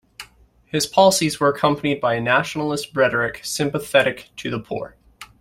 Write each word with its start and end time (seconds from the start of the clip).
His 0.65 0.87
policies 0.87 1.39
were 1.39 1.49
accompanied 1.49 2.01
by 2.01 2.15
a 2.15 2.21
nationalist 2.21 2.89
rhetoric 2.95 3.39
sympathetic 3.43 4.31
to 4.37 4.49
the 4.49 4.57
poor. 4.59 4.95